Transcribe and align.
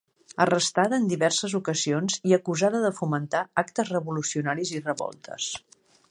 Arrestada 0.43 0.97
en 0.99 1.03
diverses 1.09 1.51
ocasions 1.59 2.15
i 2.29 2.33
acusada 2.37 2.81
de 2.85 2.91
fomentar 3.01 3.41
actes 3.65 3.91
revolucionaris 3.97 4.73
i 4.79 4.83
revoltes. 4.87 5.51